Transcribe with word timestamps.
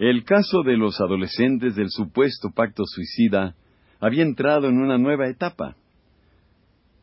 El 0.00 0.24
caso 0.24 0.62
de 0.62 0.78
los 0.78 0.98
adolescentes 0.98 1.76
del 1.76 1.90
supuesto 1.90 2.48
pacto 2.56 2.84
suicida 2.86 3.54
había 4.00 4.22
entrado 4.22 4.66
en 4.66 4.78
una 4.78 4.96
nueva 4.96 5.28
etapa. 5.28 5.76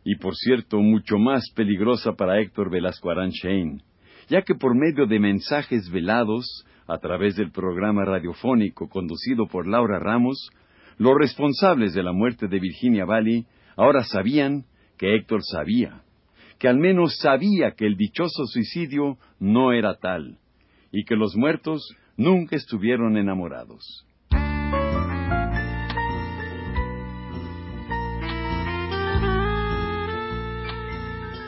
Y 0.03 0.15
por 0.15 0.35
cierto, 0.35 0.79
mucho 0.79 1.19
más 1.19 1.43
peligrosa 1.55 2.13
para 2.13 2.39
Héctor 2.41 2.71
Velasco 2.71 3.11
Aranchain, 3.11 3.83
ya 4.29 4.41
que 4.41 4.55
por 4.55 4.73
medio 4.73 5.05
de 5.05 5.19
mensajes 5.19 5.91
velados, 5.91 6.65
a 6.87 6.97
través 6.97 7.35
del 7.35 7.51
programa 7.51 8.03
radiofónico 8.03 8.89
conducido 8.89 9.45
por 9.45 9.67
Laura 9.67 9.99
Ramos, 9.99 10.49
los 10.97 11.13
responsables 11.19 11.93
de 11.93 12.01
la 12.01 12.13
muerte 12.13 12.47
de 12.47 12.59
Virginia 12.59 13.05
Valley 13.05 13.45
ahora 13.75 14.05
sabían 14.05 14.65
que 14.97 15.13
Héctor 15.13 15.41
sabía, 15.43 16.01
que 16.57 16.67
al 16.67 16.79
menos 16.79 17.15
sabía 17.19 17.73
que 17.77 17.85
el 17.85 17.95
dichoso 17.95 18.47
suicidio 18.47 19.19
no 19.39 19.71
era 19.71 19.99
tal, 19.99 20.39
y 20.91 21.05
que 21.05 21.15
los 21.15 21.35
muertos 21.35 21.95
nunca 22.17 22.55
estuvieron 22.55 23.15
enamorados. 23.15 24.05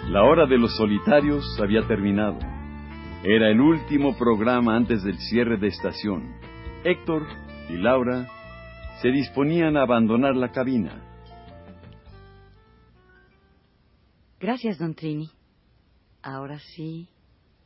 La 0.10 0.24
hora 0.24 0.48
de 0.48 0.58
los 0.58 0.76
solitarios 0.76 1.46
había 1.60 1.86
terminado. 1.88 2.40
Era 3.24 3.50
el 3.52 3.60
último 3.60 4.18
programa 4.18 4.76
antes 4.76 5.04
del 5.04 5.20
cierre 5.20 5.58
de 5.58 5.68
estación. 5.68 6.34
Héctor 6.84 7.28
y 7.70 7.74
Laura 7.74 8.28
se 9.02 9.10
disponían 9.10 9.78
a 9.78 9.84
abandonar 9.84 10.36
la 10.36 10.52
cabina. 10.52 11.04
Gracias, 14.40 14.80
don 14.80 14.96
Trini. 14.96 15.30
Ahora 16.24 16.60
sí, 16.60 17.08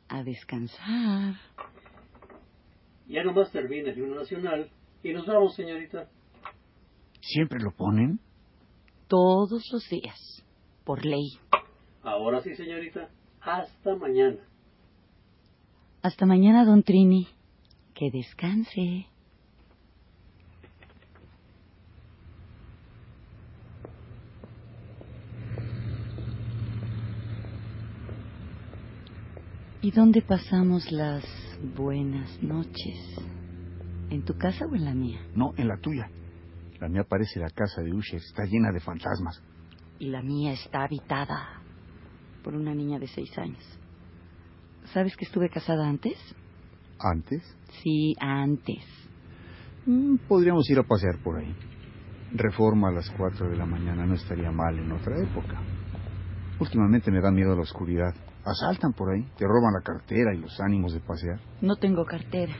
a 0.08 0.22
descansar. 0.22 1.34
Ya 3.06 3.22
nomás 3.22 3.50
termina 3.52 3.90
el 3.90 3.98
himno 3.98 4.16
nacional 4.16 4.70
y 5.02 5.12
nos 5.12 5.26
vamos, 5.26 5.54
señorita. 5.54 6.08
¿Siempre 7.20 7.60
lo 7.60 7.70
ponen? 7.70 8.20
Todos 9.08 9.62
los 9.72 9.88
días, 9.88 10.44
por 10.84 11.04
ley. 11.04 11.38
Ahora 12.02 12.42
sí, 12.42 12.54
señorita. 12.54 13.08
Hasta 13.40 13.94
mañana. 13.96 14.38
Hasta 16.02 16.26
mañana, 16.26 16.64
don 16.64 16.82
Trini. 16.82 17.28
Que 17.94 18.10
descanse. 18.10 19.06
¿Y 29.80 29.90
dónde 29.90 30.22
pasamos 30.22 30.90
las 30.90 31.43
buenas 31.64 32.42
noches? 32.42 32.98
¿En 34.10 34.22
tu 34.22 34.34
casa 34.34 34.66
o 34.66 34.74
en 34.74 34.84
la 34.84 34.94
mía? 34.94 35.20
No, 35.34 35.54
en 35.56 35.68
la 35.68 35.76
tuya. 35.78 36.08
La 36.80 36.88
mía 36.88 37.04
parece 37.08 37.40
la 37.40 37.48
casa 37.48 37.80
de 37.82 37.92
Usher, 37.92 38.20
está 38.20 38.44
llena 38.44 38.70
de 38.72 38.80
fantasmas. 38.80 39.40
Y 39.98 40.10
la 40.10 40.22
mía 40.22 40.52
está 40.52 40.84
habitada 40.84 41.62
por 42.42 42.54
una 42.54 42.74
niña 42.74 42.98
de 42.98 43.06
seis 43.06 43.36
años. 43.38 43.62
¿Sabes 44.92 45.16
que 45.16 45.24
estuve 45.24 45.48
casada 45.48 45.88
antes? 45.88 46.18
¿Antes? 46.98 47.42
Sí, 47.82 48.14
antes. 48.20 48.84
Mm, 49.86 50.16
podríamos 50.28 50.68
ir 50.68 50.78
a 50.78 50.82
pasear 50.82 51.18
por 51.22 51.38
ahí. 51.38 51.54
Reforma 52.34 52.88
a 52.88 52.92
las 52.92 53.10
cuatro 53.10 53.48
de 53.48 53.56
la 53.56 53.64
mañana 53.64 54.04
no 54.04 54.14
estaría 54.14 54.50
mal 54.50 54.78
en 54.78 54.92
otra 54.92 55.14
época. 55.22 55.60
Últimamente 56.60 57.10
me 57.10 57.20
da 57.20 57.30
miedo 57.30 57.54
la 57.54 57.62
oscuridad. 57.62 58.14
Asaltan 58.44 58.92
por 58.92 59.10
ahí, 59.10 59.22
te 59.38 59.46
roban 59.46 59.72
la 59.72 59.80
cartera 59.80 60.34
y 60.34 60.38
los 60.38 60.60
ánimos 60.60 60.92
de 60.92 61.00
pasear. 61.00 61.38
No 61.62 61.76
tengo 61.76 62.04
cartera. 62.04 62.52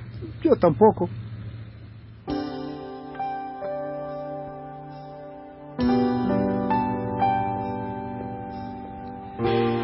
Yo 0.42 0.56
tampoco. 0.56 1.10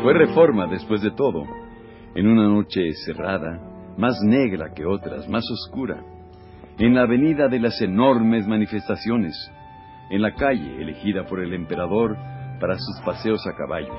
Fue 0.02 0.14
reforma 0.14 0.66
después 0.66 1.02
de 1.02 1.10
todo, 1.10 1.44
en 2.14 2.26
una 2.26 2.48
noche 2.48 2.80
cerrada, 3.04 3.60
más 3.98 4.18
negra 4.22 4.72
que 4.74 4.86
otras, 4.86 5.28
más 5.28 5.44
oscura, 5.50 6.02
en 6.78 6.94
la 6.94 7.02
avenida 7.02 7.48
de 7.48 7.60
las 7.60 7.78
enormes 7.82 8.46
manifestaciones, 8.46 9.36
en 10.08 10.22
la 10.22 10.34
calle 10.34 10.80
elegida 10.80 11.26
por 11.26 11.40
el 11.40 11.52
emperador 11.52 12.16
para 12.58 12.76
sus 12.78 13.04
paseos 13.04 13.46
a 13.46 13.54
caballo, 13.54 13.92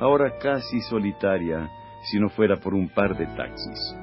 ahora 0.00 0.38
casi 0.38 0.80
solitaria 0.82 1.70
si 2.04 2.18
no 2.18 2.28
fuera 2.28 2.56
por 2.56 2.74
un 2.74 2.88
par 2.88 3.16
de 3.16 3.26
taxis. 3.26 3.96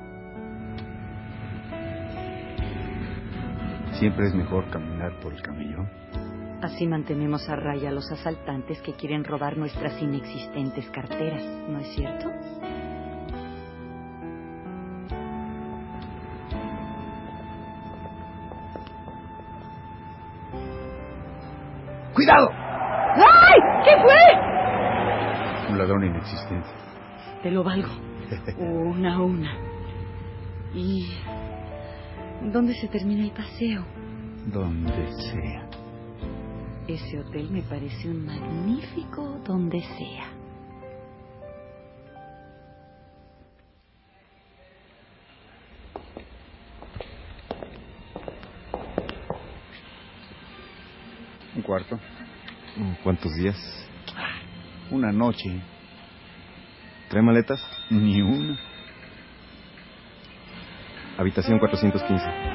Siempre 3.99 4.27
es 4.27 4.33
mejor 4.33 4.69
caminar 4.69 5.19
por 5.19 5.33
el 5.33 5.41
camellón. 5.41 5.89
Así 6.61 6.87
mantenemos 6.87 7.47
a 7.49 7.55
raya 7.55 7.89
a 7.89 7.91
los 7.91 8.09
asaltantes 8.11 8.81
que 8.81 8.93
quieren 8.93 9.23
robar 9.23 9.57
nuestras 9.57 10.01
inexistentes 10.01 10.89
carteras, 10.91 11.43
¿no 11.69 11.79
es 11.79 11.87
cierto? 11.93 12.29
¡Cuidado! 22.13 22.49
¡Ay! 23.15 23.59
¿Qué 23.83 24.01
fue? 24.01 24.52
Un 25.69 25.77
ladrón 25.77 26.03
inexistente. 26.03 26.67
Te 27.41 27.51
lo 27.51 27.63
valgo. 27.63 27.89
Una 28.57 29.15
a 29.15 29.21
una. 29.21 29.51
¿Y 30.73 31.07
dónde 32.51 32.73
se 32.75 32.87
termina 32.87 33.23
el 33.23 33.31
paseo? 33.31 33.85
Donde 34.47 35.11
sea. 35.31 35.69
Ese 36.87 37.19
hotel 37.19 37.49
me 37.49 37.61
parece 37.61 38.09
un 38.09 38.25
magnífico 38.25 39.39
donde 39.45 39.81
sea. 39.81 40.31
Un 51.55 51.61
cuarto. 51.61 51.99
¿Cuántos 53.03 53.33
días? 53.35 53.55
Una 54.91 55.11
noche. 55.11 55.61
¿Trae 57.09 57.21
maletas? 57.21 57.61
Ni 57.89 58.21
una. 58.21 58.59
Habitación 61.17 61.59
415. 61.59 62.53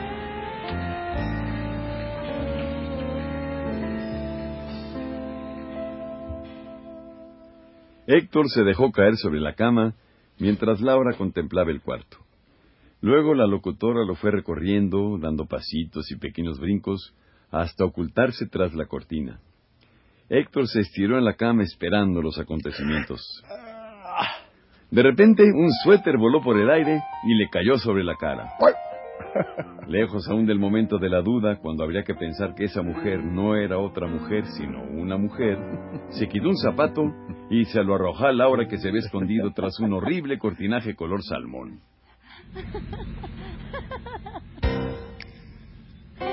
Héctor 8.07 8.49
se 8.49 8.65
dejó 8.65 8.91
caer 8.91 9.17
sobre 9.17 9.39
la 9.39 9.55
cama 9.55 9.95
mientras 10.39 10.81
Laura 10.81 11.17
contemplaba 11.17 11.71
el 11.71 11.83
cuarto. 11.83 12.17
Luego 13.01 13.35
la 13.35 13.47
locutora 13.47 14.05
lo 14.05 14.15
fue 14.17 14.31
recorriendo, 14.31 15.19
dando 15.19 15.47
pasitos 15.47 16.11
y 16.11 16.17
pequeños 16.17 16.59
brincos, 16.59 17.15
hasta 17.51 17.85
ocultarse 17.85 18.47
tras 18.47 18.75
la 18.75 18.87
cortina. 18.87 19.41
Héctor 20.31 20.69
se 20.69 20.81
estiró 20.81 21.17
en 21.19 21.25
la 21.25 21.35
cama 21.35 21.63
esperando 21.63 22.21
los 22.21 22.39
acontecimientos. 22.39 23.21
De 24.91 25.03
repente, 25.03 25.43
un 25.43 25.71
suéter 25.85 26.17
voló 26.19 26.43
por 26.43 26.59
el 26.59 26.71
aire 26.71 27.01
y 27.25 27.35
le 27.35 27.49
cayó 27.51 27.79
sobre 27.79 28.05
la 28.05 28.15
cara. 28.15 28.49
Lejos 29.87 30.29
aún 30.29 30.47
del 30.47 30.59
momento 30.59 30.99
de 30.99 31.09
la 31.09 31.23
duda, 31.23 31.57
cuando 31.57 31.83
habría 31.83 32.05
que 32.05 32.15
pensar 32.15 32.55
que 32.55 32.65
esa 32.65 32.83
mujer 32.83 33.23
no 33.23 33.57
era 33.57 33.79
otra 33.79 34.07
mujer, 34.07 34.45
sino 34.47 34.83
una 34.83 35.17
mujer, 35.17 35.59
se 36.11 36.29
quitó 36.29 36.49
un 36.49 36.57
zapato 36.57 37.03
y 37.51 37.65
se 37.67 37.83
lo 37.83 37.95
arrojó 37.95 38.27
a 38.27 38.33
Laura 38.33 38.69
que 38.69 38.79
se 38.79 38.91
ve 38.91 38.99
escondido 38.99 39.53
tras 39.53 39.79
un 39.81 39.95
horrible 39.95 40.39
cortinaje 40.39 40.95
color 40.95 41.23
salmón. 41.23 41.81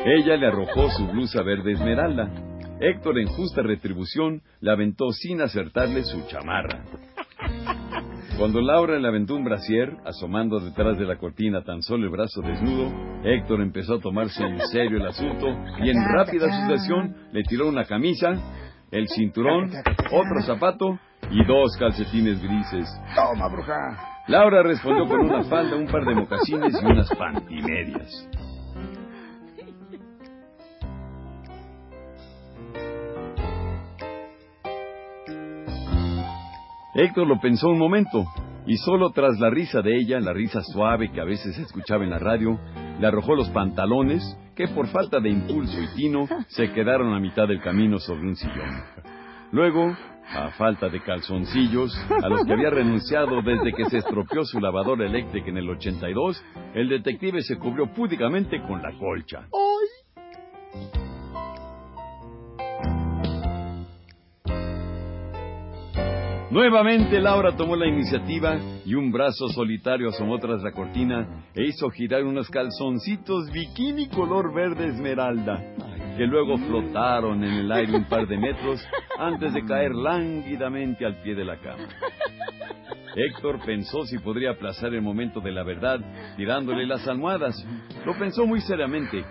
Ella 0.06 0.38
le 0.38 0.48
arrojó 0.48 0.90
su 0.92 1.08
blusa 1.08 1.42
verde 1.44 1.74
esmeralda. 1.74 2.55
Héctor, 2.80 3.20
en 3.20 3.28
justa 3.28 3.62
retribución, 3.62 4.42
le 4.60 4.72
aventó 4.72 5.12
sin 5.12 5.42
acertarle 5.42 6.04
su 6.04 6.26
chamarra. 6.28 6.84
Cuando 8.38 8.60
Laura 8.60 9.00
le 9.00 9.08
aventó 9.08 9.36
un 9.36 9.46
brasier, 9.46 9.96
asomando 10.04 10.60
detrás 10.60 10.98
de 10.98 11.06
la 11.06 11.18
cortina 11.18 11.64
tan 11.64 11.82
solo 11.82 12.04
el 12.04 12.10
brazo 12.10 12.42
desnudo, 12.42 12.92
Héctor 13.24 13.62
empezó 13.62 13.96
a 13.96 14.00
tomarse 14.00 14.44
en 14.44 14.60
serio 14.68 14.98
el 14.98 15.08
asunto 15.08 15.48
y 15.82 15.90
en 15.90 16.04
rápida 16.04 16.48
sucesión 16.52 17.16
le 17.32 17.44
tiró 17.44 17.70
una 17.70 17.86
camisa, 17.86 18.34
el 18.92 19.08
cinturón, 19.08 19.72
otro 20.12 20.42
zapato 20.46 21.00
y 21.32 21.46
dos 21.46 21.78
calcetines 21.80 22.42
grises. 22.44 22.90
Toma, 23.16 23.48
bruja. 23.48 24.16
Laura 24.28 24.64
respondió 24.64 25.08
con 25.08 25.22
una 25.22 25.44
falda, 25.44 25.78
un 25.78 25.88
par 25.88 26.04
de 26.04 26.16
mocasines 26.16 26.74
y 26.82 26.86
unas 26.86 27.10
pantimedias. 27.16 28.28
Héctor 36.96 37.28
lo 37.28 37.42
pensó 37.42 37.68
un 37.68 37.78
momento 37.78 38.26
y 38.66 38.78
solo 38.78 39.10
tras 39.10 39.38
la 39.38 39.50
risa 39.50 39.82
de 39.82 39.98
ella, 39.98 40.18
la 40.22 40.32
risa 40.32 40.62
suave 40.62 41.12
que 41.12 41.20
a 41.20 41.26
veces 41.26 41.54
se 41.54 41.64
escuchaba 41.64 42.06
en 42.06 42.10
la 42.10 42.20
radio, 42.20 42.58
le 43.02 43.06
arrojó 43.06 43.36
los 43.36 43.50
pantalones 43.50 44.24
que 44.56 44.70
por 44.70 44.88
falta 44.88 45.20
de 45.20 45.30
impulso 45.30 45.78
y 45.82 45.88
tino 45.94 46.26
se 46.48 46.72
quedaron 46.72 47.14
a 47.14 47.20
mitad 47.20 47.50
del 47.50 47.62
camino 47.62 48.00
sobre 48.00 48.22
un 48.22 48.38
sillón. 48.38 48.82
Luego, 49.52 49.94
a 50.26 50.52
falta 50.52 50.88
de 50.88 51.02
calzoncillos, 51.02 51.94
a 52.24 52.30
los 52.30 52.46
que 52.46 52.54
había 52.54 52.70
renunciado 52.70 53.42
desde 53.42 53.74
que 53.74 53.90
se 53.90 53.98
estropeó 53.98 54.46
su 54.46 54.62
lavadora 54.62 55.06
eléctrica 55.06 55.50
en 55.50 55.58
el 55.58 55.70
82, 55.70 56.44
el 56.76 56.88
detective 56.88 57.42
se 57.42 57.58
cubrió 57.58 57.88
púdicamente 57.94 58.62
con 58.62 58.82
la 58.82 58.98
colcha. 58.98 59.48
Nuevamente 66.56 67.20
Laura 67.20 67.54
tomó 67.58 67.76
la 67.76 67.86
iniciativa 67.86 68.58
y 68.86 68.96
un 68.96 69.12
brazo 69.12 69.50
solitario 69.50 70.08
asomó 70.08 70.40
tras 70.40 70.64
la 70.64 70.72
cortina 70.72 71.44
e 71.54 71.66
hizo 71.66 71.90
girar 71.90 72.24
unos 72.24 72.50
calzoncitos 72.50 73.52
bikini 73.52 74.08
color 74.08 74.54
verde 74.54 74.88
esmeralda, 74.88 75.62
que 76.16 76.26
luego 76.26 76.58
flotaron 76.58 77.44
en 77.44 77.56
el 77.56 77.72
aire 77.74 77.98
un 77.98 78.06
par 78.06 78.26
de 78.26 78.38
metros 78.40 78.82
antes 79.20 79.54
de 79.54 79.66
caer 79.66 79.94
lánguidamente 79.94 81.06
al 81.06 81.22
pie 81.22 81.36
de 81.36 81.44
la 81.44 81.58
cama. 81.58 81.90
Héctor 83.18 83.60
pensó 83.66 84.06
si 84.06 84.18
podría 84.20 84.52
aplazar 84.52 84.94
el 84.94 85.02
momento 85.02 85.42
de 85.42 85.52
la 85.52 85.64
verdad 85.64 86.00
tirándole 86.38 86.88
las 86.88 87.06
almohadas. 87.06 87.68
Lo 88.06 88.18
pensó 88.18 88.46
muy 88.46 88.62
seriamente. 88.62 89.26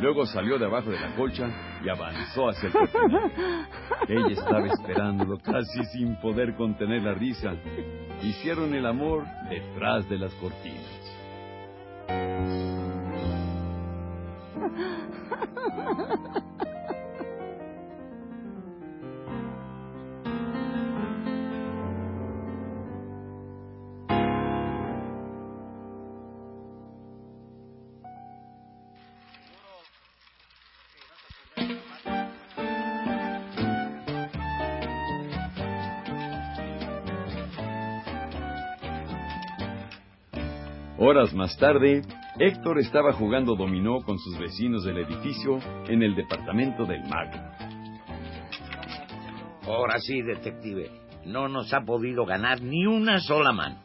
Luego 0.00 0.26
salió 0.26 0.58
de 0.58 0.66
abajo 0.66 0.90
de 0.90 1.00
la 1.00 1.14
colcha 1.16 1.48
y 1.84 1.88
avanzó 1.88 2.48
hacia 2.48 2.68
el 2.68 2.72
cortinado. 2.72 3.28
Ella 4.08 4.32
estaba 4.32 4.66
esperándolo 4.66 5.38
casi 5.38 5.84
sin 5.92 6.16
poder 6.20 6.54
contener 6.54 7.02
la 7.02 7.14
risa. 7.14 7.54
Hicieron 8.22 8.74
el 8.74 8.86
amor 8.86 9.24
detrás 9.50 10.08
de 10.08 10.18
las 10.18 10.32
cortinas. 10.34 10.84
Horas 41.00 41.32
más 41.32 41.56
tarde, 41.56 42.02
Héctor 42.40 42.80
estaba 42.80 43.12
jugando 43.12 43.54
dominó 43.54 44.00
con 44.02 44.18
sus 44.18 44.36
vecinos 44.36 44.82
del 44.84 44.98
edificio 44.98 45.60
en 45.86 46.02
el 46.02 46.16
departamento 46.16 46.84
del 46.86 47.04
MAG. 47.04 47.30
Ahora 49.62 50.00
sí, 50.00 50.20
detective. 50.22 50.90
No 51.24 51.46
nos 51.46 51.72
ha 51.72 51.82
podido 51.82 52.26
ganar 52.26 52.60
ni 52.62 52.84
una 52.84 53.20
sola 53.20 53.52
mano. 53.52 53.80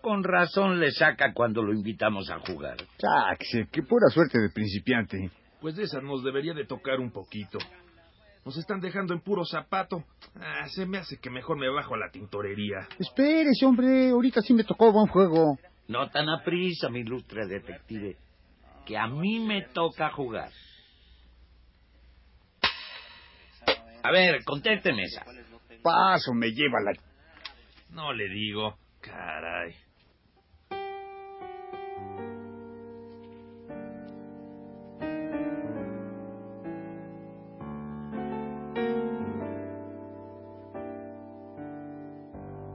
Con 0.00 0.24
razón 0.24 0.80
le 0.80 0.92
saca 0.92 1.34
cuando 1.34 1.62
lo 1.62 1.74
invitamos 1.74 2.30
a 2.30 2.38
jugar. 2.38 2.78
Taxe, 2.96 3.68
qué 3.70 3.82
pura 3.82 4.08
suerte 4.08 4.40
de 4.40 4.48
principiante. 4.48 5.30
Pues 5.60 5.76
de 5.76 5.82
esa 5.82 6.00
nos 6.00 6.24
debería 6.24 6.54
de 6.54 6.64
tocar 6.64 7.00
un 7.00 7.10
poquito. 7.10 7.58
Nos 8.46 8.56
están 8.56 8.80
dejando 8.80 9.12
en 9.12 9.20
puro 9.20 9.44
zapato. 9.44 10.04
Ah, 10.36 10.66
se 10.68 10.86
me 10.86 10.96
hace 10.96 11.18
que 11.18 11.28
mejor 11.28 11.58
me 11.58 11.68
bajo 11.68 11.96
a 11.96 11.98
la 11.98 12.10
tintorería. 12.10 12.88
Espérese, 12.98 13.66
hombre, 13.66 14.08
ahorita 14.08 14.40
sí 14.40 14.54
me 14.54 14.64
tocó 14.64 14.90
buen 14.90 15.08
juego. 15.08 15.58
No 15.90 16.08
tan 16.08 16.28
a 16.28 16.44
prisa, 16.44 16.88
mi 16.88 17.00
ilustre 17.00 17.48
detective, 17.48 18.16
que 18.86 18.96
a 18.96 19.08
mí 19.08 19.40
me 19.40 19.62
toca 19.74 20.08
jugar. 20.10 20.52
A 24.04 24.12
ver, 24.12 24.44
contésteme 24.44 25.02
esa. 25.02 25.24
Paso, 25.82 26.32
me 26.32 26.52
lleva 26.52 26.78
la... 26.80 26.92
No 27.90 28.12
le 28.12 28.28
digo. 28.28 28.78
Caray. 29.00 29.74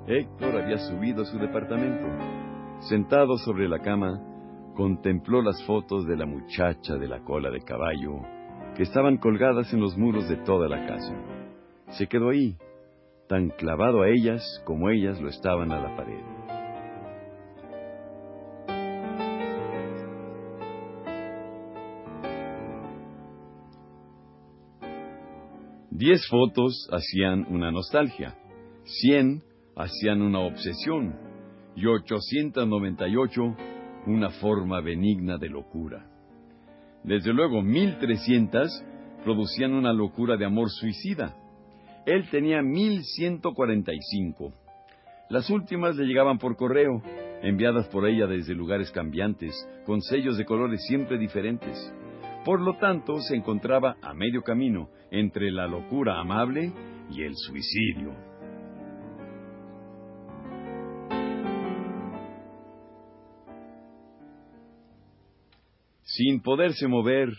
Héctor 0.06 0.62
había 0.62 0.78
subido 0.80 1.24
a 1.24 1.26
su 1.26 1.40
departamento. 1.40 2.45
Sentado 2.82 3.38
sobre 3.38 3.68
la 3.68 3.80
cama, 3.80 4.22
contempló 4.76 5.42
las 5.42 5.64
fotos 5.66 6.06
de 6.06 6.18
la 6.18 6.26
muchacha 6.26 6.96
de 6.98 7.08
la 7.08 7.24
cola 7.24 7.50
de 7.50 7.62
caballo 7.62 8.22
que 8.76 8.84
estaban 8.84 9.18
colgadas 9.18 9.74
en 9.74 9.80
los 9.80 9.98
muros 9.98 10.28
de 10.28 10.36
toda 10.38 10.68
la 10.68 10.86
casa. 10.86 11.16
Se 11.90 12.08
quedó 12.08 12.30
ahí, 12.30 12.58
tan 13.28 13.50
clavado 13.50 14.04
a 14.04 14.10
ellas 14.10 14.44
como 14.66 14.90
ellas 14.90 15.20
lo 15.22 15.30
estaban 15.30 15.72
a 15.72 15.82
la 15.82 15.96
pared. 15.96 16.22
Diez 25.90 26.28
fotos 26.30 26.90
hacían 26.92 27.48
una 27.50 27.72
nostalgia, 27.72 28.36
cien 28.84 29.42
hacían 29.78 30.22
una 30.22 30.40
obsesión 30.42 31.35
y 31.76 31.86
898 31.86 33.56
una 34.08 34.30
forma 34.30 34.82
benigna 34.82 35.38
de 35.38 35.50
locura. 35.50 36.06
Desde 37.04 37.34
luego, 37.34 37.62
1300 37.62 38.84
producían 39.24 39.74
una 39.74 39.94
locura 39.94 40.38
de 40.38 40.46
amor 40.46 40.70
suicida. 40.70 41.36
Él 42.06 42.30
tenía 42.30 42.62
1145. 42.62 44.54
Las 45.30 45.50
últimas 45.50 45.96
le 45.96 46.06
llegaban 46.06 46.38
por 46.38 46.56
correo, 46.56 47.02
enviadas 47.42 47.88
por 47.88 48.08
ella 48.08 48.28
desde 48.28 48.54
lugares 48.54 48.92
cambiantes, 48.92 49.54
con 49.86 50.02
sellos 50.02 50.38
de 50.38 50.46
colores 50.46 50.86
siempre 50.88 51.18
diferentes. 51.18 51.94
Por 52.46 52.62
lo 52.62 52.78
tanto, 52.78 53.20
se 53.22 53.36
encontraba 53.36 53.98
a 54.04 54.14
medio 54.14 54.44
camino 54.44 54.90
entre 55.10 55.52
la 55.52 55.66
locura 55.66 56.20
amable 56.20 56.72
y 57.10 57.24
el 57.24 57.36
suicidio. 57.36 58.35
Sin 66.16 66.42
poderse 66.42 66.88
mover, 66.88 67.30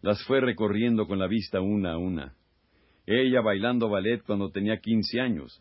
las 0.00 0.24
fue 0.24 0.40
recorriendo 0.40 1.06
con 1.06 1.18
la 1.18 1.26
vista 1.26 1.60
una 1.60 1.92
a 1.92 1.98
una. 1.98 2.34
Ella 3.04 3.42
bailando 3.42 3.90
ballet 3.90 4.22
cuando 4.24 4.50
tenía 4.50 4.78
quince 4.80 5.20
años. 5.20 5.60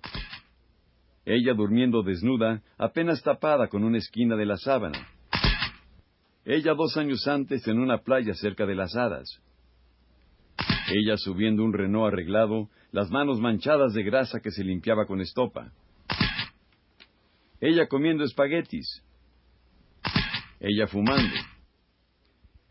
Ella 1.25 1.53
durmiendo 1.53 2.01
desnuda, 2.01 2.61
apenas 2.77 3.21
tapada 3.23 3.67
con 3.67 3.83
una 3.83 3.97
esquina 3.97 4.37
de 4.37 4.45
la 4.45 4.55
sábana. 4.55 5.05
Ella 6.45 6.73
dos 6.73 6.95
años 6.95 7.27
antes 7.27 7.67
en 7.67 7.77
una 7.77 7.97
playa 7.97 8.33
cerca 8.35 8.65
de 8.65 8.75
las 8.75 8.95
hadas. 8.95 9.41
Ella 10.93 11.17
subiendo 11.17 11.65
un 11.65 11.73
Renault 11.73 12.13
arreglado, 12.13 12.69
las 12.93 13.09
manos 13.09 13.41
manchadas 13.41 13.93
de 13.93 14.03
grasa 14.03 14.39
que 14.39 14.51
se 14.51 14.63
limpiaba 14.63 15.05
con 15.05 15.19
estopa. 15.19 15.73
Ella 17.59 17.87
comiendo 17.87 18.23
espaguetis. 18.23 19.03
Ella 20.61 20.87
fumando. 20.87 21.50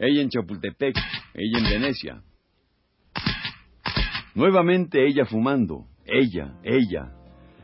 Ella 0.00 0.22
en 0.22 0.30
Chapultepec, 0.30 0.96
ella 1.34 1.58
en 1.58 1.64
Venecia. 1.64 2.22
Nuevamente 4.34 5.06
ella 5.06 5.26
fumando, 5.26 5.84
ella, 6.06 6.54
ella. 6.64 7.12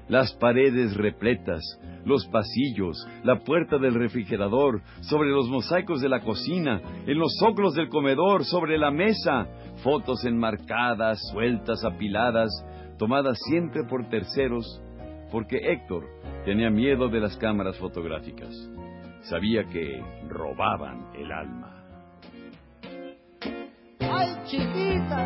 Las 0.08 0.32
paredes 0.34 0.94
repletas, 0.96 1.62
los 2.04 2.26
pasillos, 2.26 2.96
la 3.24 3.40
puerta 3.40 3.78
del 3.78 3.94
refrigerador, 3.94 4.82
sobre 5.00 5.30
los 5.30 5.48
mosaicos 5.48 6.00
de 6.00 6.08
la 6.08 6.20
cocina, 6.20 6.80
en 7.06 7.18
los 7.18 7.32
zócalos 7.40 7.74
del 7.74 7.88
comedor, 7.88 8.44
sobre 8.44 8.78
la 8.78 8.92
mesa, 8.92 9.48
fotos 9.82 10.24
enmarcadas, 10.24 11.18
sueltas, 11.32 11.84
apiladas, 11.84 12.50
tomadas 12.98 13.36
siempre 13.48 13.82
por 13.88 14.08
terceros, 14.08 14.80
porque 15.32 15.56
Héctor, 15.56 16.04
Tenía 16.46 16.70
miedo 16.70 17.08
de 17.08 17.18
las 17.18 17.36
cámaras 17.38 17.76
fotográficas. 17.76 18.54
Sabía 19.22 19.64
que 19.64 20.00
robaban 20.28 21.08
el 21.16 21.32
alma. 21.32 21.85
¡Ay, 24.26 24.34
chiquita! 24.46 25.22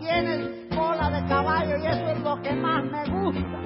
Tienes 0.00 0.66
cola 0.74 1.08
de 1.10 1.24
caballo 1.28 1.76
y 1.76 1.86
eso 1.86 2.08
es 2.08 2.20
lo 2.20 2.42
que 2.42 2.52
más 2.52 2.84
me 2.84 3.04
gusta. 3.06 3.60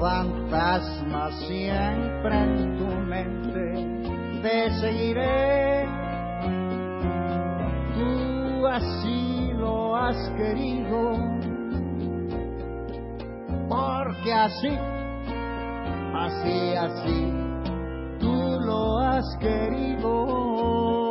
fantasma 0.06 1.32
siempre 1.48 2.38
en 2.38 2.78
tu 2.78 2.86
mente. 2.86 3.64
Te 4.44 4.70
seguiré, 4.80 5.88
tú 7.96 8.68
así 8.68 9.52
lo 9.58 9.96
has 9.96 10.30
querido, 10.38 11.14
porque 13.68 14.32
así, 14.32 14.78
así, 16.14 16.76
así, 16.76 17.34
tú 18.20 18.60
lo 18.64 19.00
has 19.00 19.26
querido. 19.40 21.05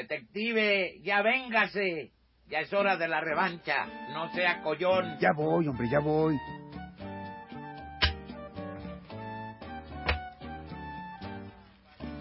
Detective, 0.00 1.00
ya 1.02 1.20
véngase. 1.20 2.12
Ya 2.48 2.60
es 2.60 2.72
hora 2.72 2.96
de 2.96 3.06
la 3.06 3.20
revancha. 3.20 3.86
No 4.14 4.32
sea 4.32 4.62
collón. 4.62 5.18
Ya 5.20 5.32
voy, 5.36 5.68
hombre, 5.68 5.88
ya 5.90 6.00
voy. 6.00 6.38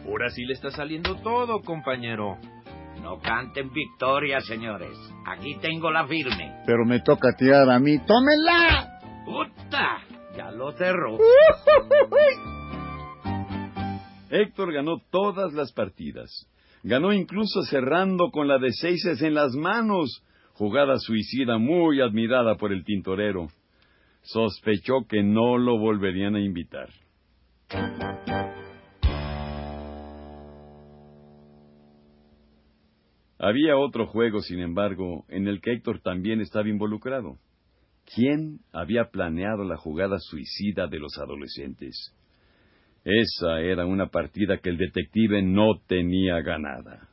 Ahora 0.05 0.29
sí 0.29 0.43
le 0.43 0.55
está 0.55 0.71
saliendo 0.71 1.15
todo, 1.21 1.61
compañero. 1.61 2.37
No 3.01 3.19
canten 3.19 3.71
victoria, 3.71 4.41
señores. 4.41 4.97
Aquí 5.25 5.55
tengo 5.61 5.89
la 5.89 6.05
firme. 6.05 6.61
Pero 6.65 6.83
me 6.85 6.99
toca 6.99 7.31
tirar 7.37 7.69
a 7.69 7.79
mí. 7.79 7.97
¡Tómenla! 7.99 8.99
¡Puta! 9.23 9.99
Ya 10.35 10.51
lo 10.51 10.73
cerró. 10.73 11.17
Héctor 14.29 14.73
ganó 14.73 14.97
todas 15.09 15.53
las 15.53 15.71
partidas. 15.71 16.45
Ganó 16.83 17.11
incluso 17.13 17.61
cerrando 17.63 18.31
con 18.31 18.47
la 18.47 18.57
de 18.57 18.71
seises 18.71 19.21
en 19.21 19.33
las 19.33 19.53
manos, 19.53 20.23
jugada 20.53 20.97
suicida 20.97 21.57
muy 21.57 22.01
admirada 22.01 22.55
por 22.55 22.71
el 22.71 22.83
tintorero. 22.83 23.47
Sospechó 24.21 25.05
que 25.07 25.23
no 25.23 25.57
lo 25.57 25.77
volverían 25.77 26.35
a 26.35 26.41
invitar. 26.41 26.89
Había 33.37 33.77
otro 33.77 34.05
juego, 34.07 34.41
sin 34.41 34.59
embargo, 34.59 35.25
en 35.29 35.47
el 35.47 35.61
que 35.61 35.71
Héctor 35.71 36.01
también 36.01 36.41
estaba 36.41 36.67
involucrado. 36.67 37.37
¿Quién 38.13 38.59
había 38.73 39.11
planeado 39.11 39.63
la 39.63 39.77
jugada 39.77 40.17
suicida 40.19 40.87
de 40.87 40.99
los 40.99 41.17
adolescentes? 41.17 42.13
Esa 43.03 43.59
era 43.61 43.85
una 43.85 44.07
partida 44.07 44.57
que 44.57 44.69
el 44.69 44.77
detective 44.77 45.41
no 45.41 45.79
tenía 45.87 46.41
ganada. 46.41 47.07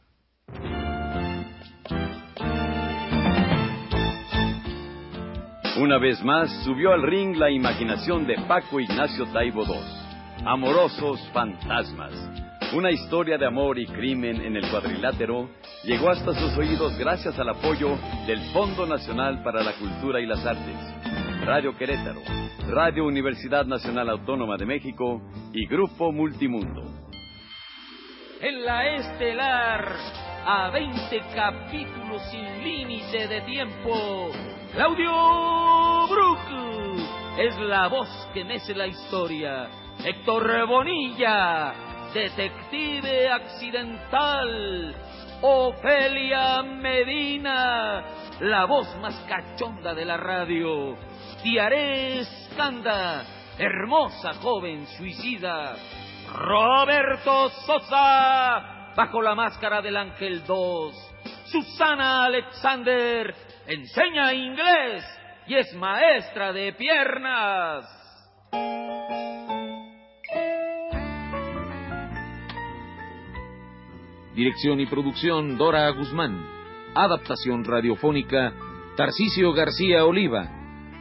Una 5.79 5.99
vez 5.99 6.25
más 6.25 6.51
subió 6.65 6.93
al 6.93 7.03
ring 7.03 7.37
la 7.37 7.51
imaginación 7.51 8.27
de 8.27 8.37
Paco 8.49 8.81
Ignacio 8.81 9.27
Taibo 9.27 9.63
II. 9.63 10.47
Amorosos 10.47 11.21
fantasmas. 11.35 12.13
Una 12.75 12.91
historia 12.91 13.39
de 13.39 13.47
amor 13.47 13.79
y 13.79 13.87
crimen 13.87 14.41
en 14.41 14.57
el 14.57 14.69
cuadrilátero 14.71 15.51
llegó 15.85 16.11
hasta 16.11 16.33
sus 16.35 16.57
oídos 16.57 16.99
gracias 16.99 17.39
al 17.39 17.51
apoyo 17.51 17.97
del 18.27 18.41
Fondo 18.53 18.87
Nacional 18.87 19.43
para 19.43 19.63
la 19.63 19.73
Cultura 19.75 20.21
y 20.21 20.27
las 20.27 20.45
Artes, 20.45 20.77
Radio 21.47 21.77
Querétaro, 21.77 22.23
Radio 22.71 23.07
Universidad 23.07 23.67
Nacional 23.67 24.11
Autónoma 24.11 24.57
de 24.57 24.67
México 24.67 25.23
y 25.53 25.65
Grupo 25.69 26.11
Multimundo. 26.11 26.83
En 28.41 28.65
la 28.65 28.97
estelar, 28.97 29.97
a 30.45 30.71
20 30.71 31.21
capítulos 31.37 32.21
sin 32.33 32.65
límite 32.65 33.29
de 33.29 33.41
tiempo, 33.43 34.33
Claudio 34.73 36.09
Brook 36.11 36.41
es 37.39 37.57
la 37.61 37.87
voz 37.87 38.09
que 38.35 38.45
mece 38.45 38.75
la 38.75 38.89
historia. 38.89 39.69
Héctor 40.05 40.67
Bonilla, 40.67 41.73
detective 42.13 43.29
accidental. 43.29 44.97
Ofelia 45.43 46.63
Medina, 46.63 48.03
la 48.41 48.65
voz 48.65 48.89
más 49.01 49.15
cachonda 49.29 49.95
de 49.95 50.05
la 50.05 50.17
radio. 50.17 50.97
Tiaré 51.47 52.23
Escanda, 52.23 53.25
hermosa 53.57 54.35
joven 54.43 54.85
suicida. 54.99 55.77
Roberto 56.35 57.51
Sosa, 57.65 58.93
bajo 58.97 59.23
la 59.23 59.37
máscara 59.37 59.81
del 59.81 59.97
Ángel 59.97 60.43
2. 60.45 61.15
Susana 61.45 62.25
Alexander, 62.25 63.33
enseña 63.69 64.35
inglés 64.35 65.05
y 65.47 65.55
es 65.55 65.73
maestra 65.77 66.53
de 66.53 66.73
piernas. 66.73 67.85
Dirección 74.35 74.81
y 74.81 74.87
producción 74.87 75.57
Dora 75.57 75.89
Guzmán. 75.91 76.45
Adaptación 76.93 77.65
radiofónica 77.65 78.53
Tarcisio 78.97 79.53
García 79.53 80.05
Oliva. 80.05 80.56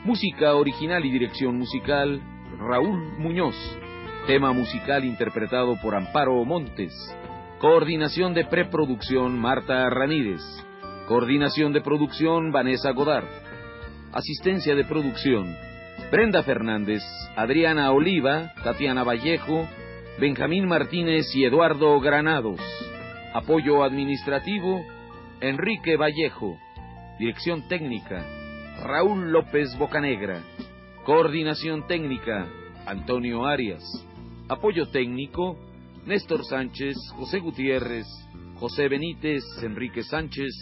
Música 0.06 0.54
original 0.54 1.04
y 1.04 1.10
dirección 1.10 1.58
musical 1.58 2.22
Raúl 2.60 3.18
Muñoz. 3.18 3.56
Tema 4.28 4.54
musical 4.54 5.04
interpretado 5.04 5.82
por 5.82 5.96
Amparo 5.96 6.46
Montes. 6.46 6.94
Coordinación 7.60 8.36
de 8.36 8.46
preproducción 8.46 9.40
Marta 9.40 9.90
Ramírez. 9.90 10.42
Coordinación 11.08 11.74
de 11.74 11.82
producción 11.82 12.52
Vanessa 12.52 12.92
Godard. 12.92 13.26
Asistencia 14.14 14.76
de 14.76 14.86
producción 14.86 15.58
Brenda 16.12 16.44
Fernández, 16.44 17.02
Adriana 17.36 17.92
Oliva, 17.92 18.54
Tatiana 18.64 19.04
Vallejo, 19.04 19.68
Benjamín 20.20 20.68
Martínez 20.68 21.36
y 21.36 21.46
Eduardo 21.46 22.00
Granados. 22.00 22.60
Apoyo 23.34 23.84
administrativo, 23.84 24.86
Enrique 25.42 25.98
Vallejo. 25.98 26.60
Dirección 27.18 27.68
técnica, 27.68 28.24
Raúl 28.84 29.32
López 29.32 29.77
Bocanegra. 29.77 30.44
Coordinación 31.05 31.88
técnica, 31.88 32.48
Antonio 32.86 33.46
Arias. 33.46 33.84
Apoyo 34.50 34.88
técnico, 34.88 35.58
Néstor 36.05 36.46
Sánchez, 36.46 36.96
José 37.15 37.39
Gutiérrez, 37.39 38.05
José 38.55 38.88
Benítez, 38.89 39.44
Enrique 39.63 40.03
Sánchez 40.03 40.53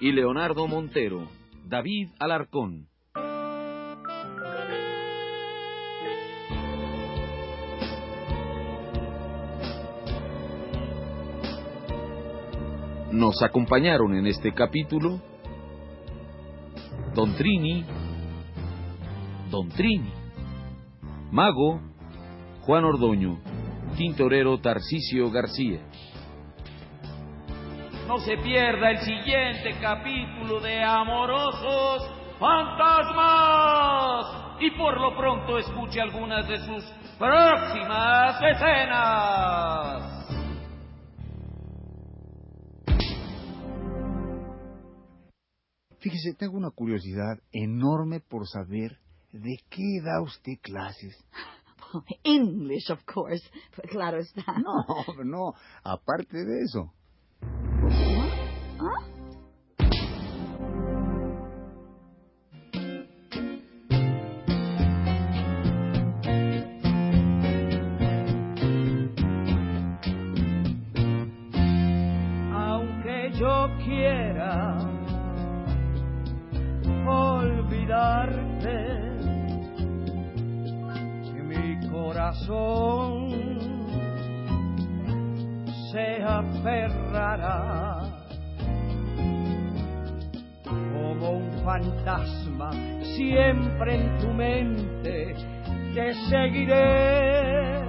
y 0.00 0.12
Leonardo 0.12 0.66
Montero. 0.66 1.28
David 1.64 2.10
Alarcón. 2.18 2.88
Nos 13.12 13.42
acompañaron 13.42 14.14
en 14.14 14.26
este 14.26 14.52
capítulo 14.52 15.20
Don 17.14 17.34
Trini, 17.34 17.84
Don 19.50 19.68
Trini, 19.70 20.12
Mago, 21.32 21.80
Juan 22.62 22.84
Ordoño, 22.84 23.38
Tintorero 23.96 24.58
Tarcisio 24.60 25.30
García. 25.30 25.80
No 28.06 28.18
se 28.18 28.36
pierda 28.38 28.90
el 28.90 28.98
siguiente 28.98 29.76
capítulo 29.80 30.60
de 30.60 30.82
Amorosos 30.82 32.10
Fantasmas 32.38 34.26
y 34.60 34.70
por 34.72 35.00
lo 35.00 35.16
pronto 35.16 35.58
escuche 35.58 36.00
algunas 36.00 36.46
de 36.48 36.58
sus 36.58 36.84
próximas 37.18 38.40
escenas. 38.42 40.19
Fíjese, 46.00 46.34
tengo 46.34 46.56
una 46.56 46.70
curiosidad 46.70 47.38
enorme 47.52 48.20
por 48.20 48.46
saber 48.48 48.98
de 49.32 49.58
qué 49.68 50.00
da 50.02 50.22
usted 50.22 50.54
clases. 50.62 51.14
English, 52.24 52.90
of 52.90 53.04
course. 53.04 53.44
Claro 53.90 54.18
está. 54.18 54.42
No, 54.58 55.24
no, 55.24 55.54
aparte 55.84 56.44
de 56.44 56.62
eso. 56.62 56.92
Siempre 93.50 93.94
en 93.96 94.18
tu 94.18 94.28
mente 94.32 95.34
te 95.94 96.14
seguiré. 96.28 97.80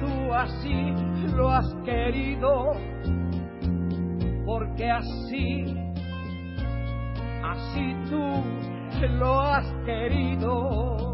Tú 0.00 0.32
así 0.34 0.94
lo 1.34 1.50
has 1.50 1.74
querido 1.84 2.74
porque 4.46 4.90
así 4.90 5.76
así 7.42 7.96
tú 8.08 9.08
lo 9.18 9.40
has 9.40 9.66
querido 9.84 11.11